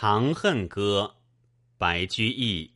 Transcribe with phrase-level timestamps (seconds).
[0.00, 1.16] 长恨歌，
[1.76, 2.74] 白居易。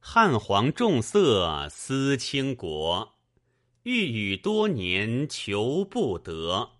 [0.00, 3.18] 汉皇重色思倾国，
[3.82, 6.70] 欲与多年求不得。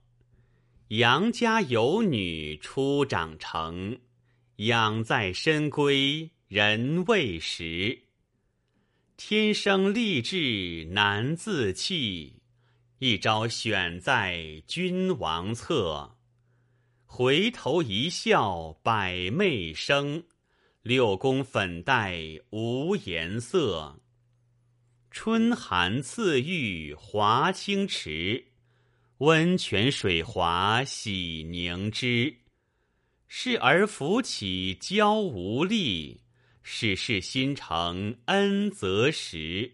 [0.89, 4.01] 杨家有女初长成，
[4.57, 8.05] 养在深闺人未识。
[9.19, 12.41] 天生丽质难自弃，
[13.01, 16.16] 一朝选在君王侧。
[17.07, 20.25] 回头一笑百媚生，
[20.83, 24.01] 六宫粉黛无颜色。
[25.11, 28.49] 春寒赐浴华清池，
[29.19, 32.37] 温泉水滑洗凝脂。
[33.29, 36.21] 侍儿扶起娇无力，
[36.63, 39.73] 始是新承恩泽时。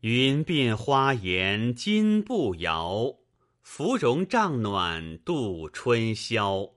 [0.00, 3.23] 云鬓花颜金步摇。
[3.64, 6.74] 芙蓉帐暖度春宵，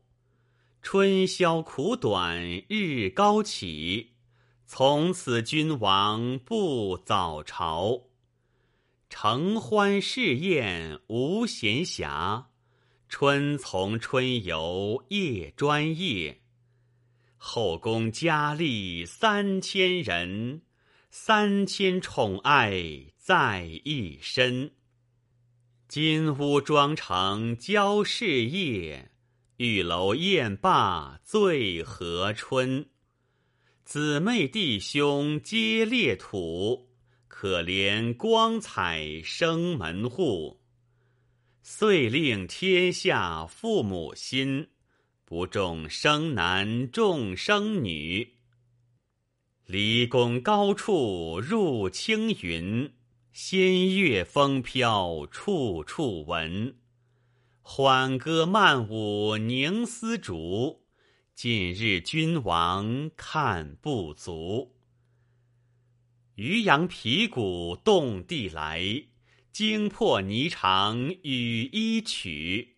[0.82, 4.14] 春宵苦短日高起。
[4.66, 8.04] 从此君王不早朝，
[9.10, 12.46] 承欢侍宴无闲暇。
[13.10, 16.42] 春从春游夜专夜，
[17.36, 20.62] 后宫佳丽三千人，
[21.12, 24.72] 三千宠爱在一身。
[25.88, 29.10] 金屋妆成娇侍夜，
[29.56, 32.90] 玉楼宴罢醉和春。
[33.86, 36.90] 姊妹弟兄皆列土，
[37.30, 40.60] 可怜光彩生门户。
[41.64, 44.68] 遂令天下父母心，
[45.24, 48.34] 不重生男重生女。
[49.66, 52.92] 离宫高处入青云。
[53.40, 56.76] 仙乐风飘处处闻，
[57.62, 60.82] 缓歌慢舞凝丝竹。
[61.36, 64.74] 近日君王看不足。
[66.34, 69.04] 渔阳鼙鼓动地来，
[69.52, 72.78] 惊破霓裳羽衣曲。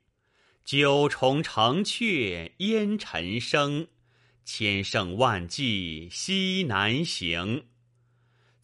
[0.66, 3.88] 九重城阙烟尘生，
[4.44, 7.64] 千乘万骑西南行。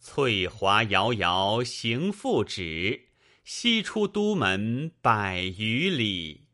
[0.08, 3.08] 翠华遥遥行复止，
[3.42, 6.46] 西出都门百余里。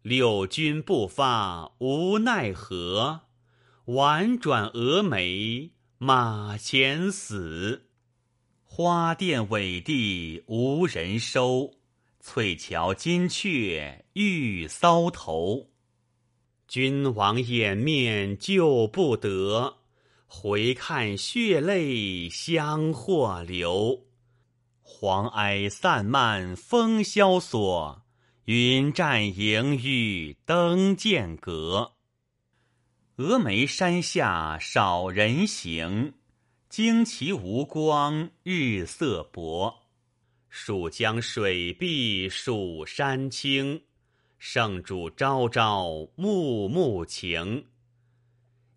[0.00, 3.20] 六军不发无奈何，
[3.84, 7.90] 宛转蛾眉马前死。
[8.64, 11.74] 花钿委地无人收，
[12.18, 15.68] 翠桥金雀玉搔头。
[16.66, 19.79] 君王掩面救不得。
[20.32, 24.06] 回看血泪相或流，
[24.80, 28.04] 黄埃散漫风萧索，
[28.44, 31.94] 云栈萦玉登剑阁。
[33.16, 36.14] 峨眉山下少人行，
[36.70, 39.74] 旌旗无光日色薄。
[40.48, 43.82] 蜀江水碧蜀山青，
[44.38, 47.66] 圣主朝朝暮暮情。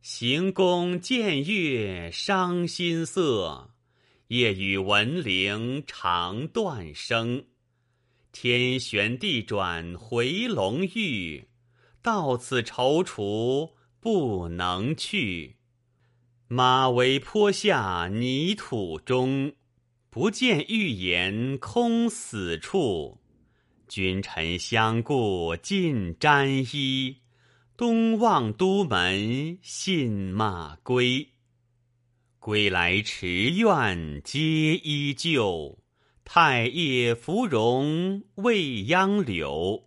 [0.04, 3.70] 行宫见月伤心色，
[4.28, 7.46] 夜雨闻铃肠断声。
[8.34, 11.48] 天旋地转回龙驭，
[12.02, 13.72] 到此踌躇
[14.02, 15.56] 不能去。
[16.50, 19.54] 马嵬坡下泥土中，
[20.10, 23.22] 不见玉颜空死处。
[23.88, 27.23] 君臣相顾尽沾衣。
[27.76, 31.30] 东望都门信马归，
[32.38, 35.80] 归来池苑皆依旧。
[36.24, 39.86] 太液芙蓉未央柳，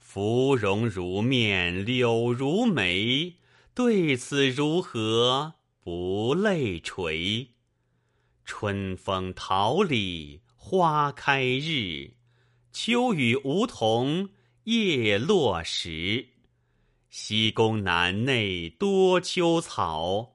[0.00, 3.34] 芙蓉如面柳如眉。
[3.72, 7.50] 对此如何不泪垂？
[8.44, 12.14] 春风桃李花开日，
[12.72, 14.30] 秋雨梧桐
[14.64, 16.33] 叶落时。
[17.16, 20.32] 西宫南内多秋草，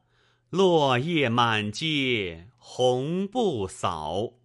[0.49, 4.35] 落叶满阶红不扫。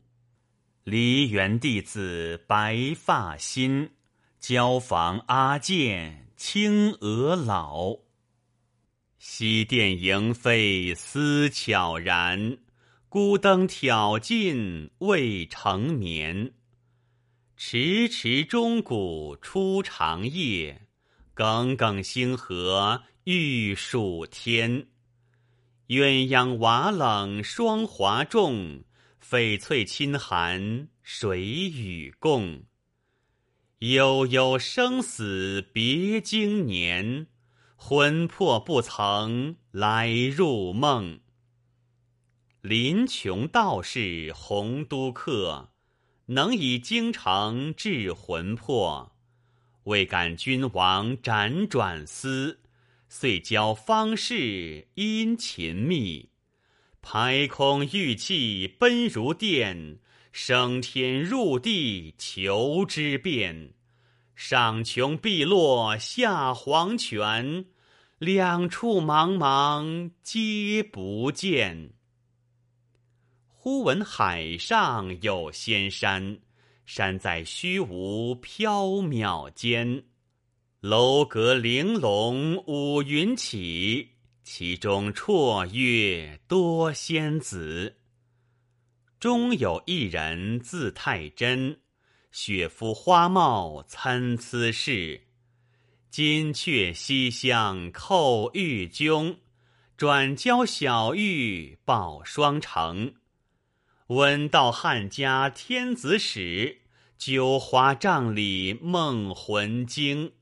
[0.83, 3.93] 梨园弟子白发新，
[4.41, 7.99] 椒房阿监青娥老。
[9.17, 12.59] 西殿萤飞思悄然，
[13.09, 16.53] 孤灯挑尽未成眠。
[17.57, 20.84] 迟迟钟鼓初长夜。
[21.35, 24.87] 耿耿星河欲曙天，
[25.89, 28.85] 鸳鸯瓦冷霜华重，
[29.21, 32.63] 翡翠衾寒谁与共？
[33.81, 37.27] 悠悠生死别经年，
[37.75, 41.19] 魂魄不曾来入梦。
[42.61, 45.73] 临穷道士洪都客，
[46.27, 49.14] 能以京城治魂魄。
[49.85, 52.61] 未感君王辗转思，
[53.09, 56.31] 遂教方士殷勤密。
[57.03, 59.99] 排空玉气奔如电，
[60.33, 63.75] 升天入地求之变。
[64.35, 67.67] 上穷碧落下黄泉，
[68.19, 71.93] 两处茫茫皆不见。
[73.47, 76.39] 忽闻海上有仙山。
[76.85, 80.05] 山在虚无缥缈间，
[80.81, 84.11] 楼阁玲珑五云起，
[84.43, 87.97] 其中绰约多仙子。
[89.19, 91.81] 中有一人字太真，
[92.31, 95.23] 雪肤花貌参差是，
[96.11, 99.39] 金阙西厢叩玉钟，
[99.97, 103.15] 转交小玉报双成。
[104.09, 106.83] 闻道汉家天子使，
[107.17, 110.33] 九华帐里梦魂惊。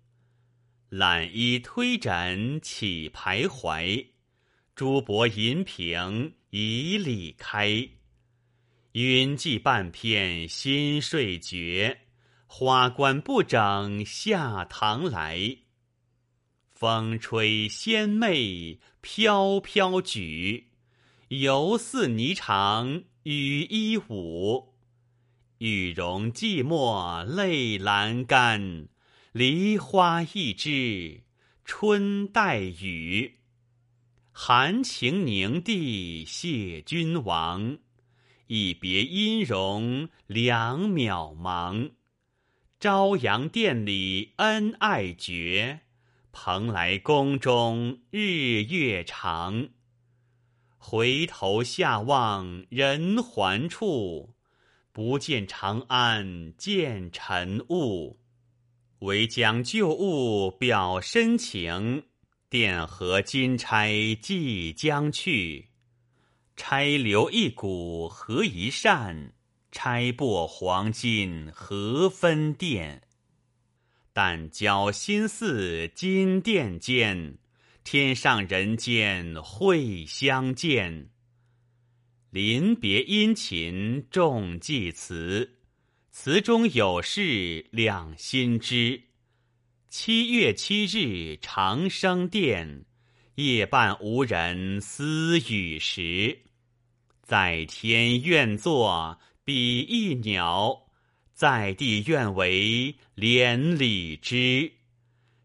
[0.88, 4.09] 揽衣推枕起徘徊，
[4.75, 7.88] 珠箔银瓶已里开。
[8.94, 11.99] 云髻半片新睡觉，
[12.49, 15.59] 花冠不整下堂来。
[16.73, 20.73] 风吹仙袂飘飘举，
[21.29, 23.05] 犹似霓裳。
[23.25, 24.75] 雨衣舞，
[25.59, 28.89] 玉容寂寞泪阑干。
[29.31, 31.23] 梨花一枝
[31.65, 33.39] 春带雨，
[34.33, 37.79] 含情凝地谢君王。
[38.49, 41.93] 一别音容两渺茫。
[42.81, 45.83] 朝阳殿里恩爱绝，
[46.33, 49.69] 蓬莱宫中日月长。
[50.84, 54.34] 回头下望人寰处，
[54.90, 58.19] 不见长安见尘雾。
[58.99, 62.02] 唯将旧物表深情，
[62.50, 65.69] 钿合金钗即将去。
[66.56, 69.32] 钗留一股合一扇，
[69.70, 73.02] 钗擘黄金何分店？
[74.12, 77.38] 但教心似金殿间。
[77.84, 81.11] 天上人间会相见，
[82.31, 85.58] 临别殷勤重寄词，
[86.11, 89.02] 词中有事两心知。
[89.88, 92.87] 七月七日长生殿，
[93.34, 96.38] 夜半无人私语时。
[97.20, 100.87] 在天愿作比翼鸟，
[101.35, 104.73] 在地愿为连理枝。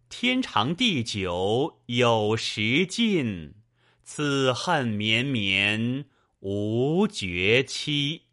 [0.10, 3.56] 天长地久有时尽，
[4.04, 6.06] 此恨绵绵
[6.40, 8.27] 无绝期。